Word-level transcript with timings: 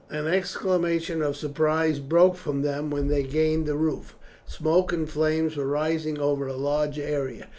An 0.09 0.25
exclamation 0.25 1.21
of 1.21 1.35
surprise 1.37 1.99
broke 1.99 2.35
from 2.35 2.63
them 2.63 2.89
when 2.89 3.07
they 3.07 3.21
gained 3.21 3.67
the 3.67 3.75
roof. 3.77 4.15
Smoke 4.47 4.91
and 4.93 5.07
flames 5.07 5.55
were 5.55 5.67
rising 5.67 6.17
over 6.17 6.47
a 6.47 6.55
large 6.57 6.97
area. 6.97 7.49